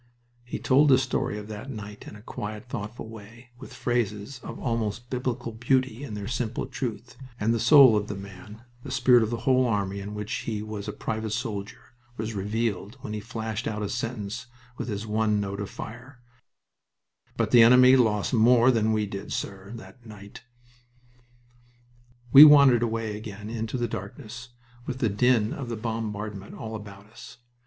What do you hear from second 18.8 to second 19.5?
we did,